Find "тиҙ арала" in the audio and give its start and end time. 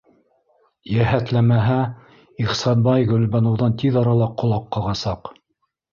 3.85-4.29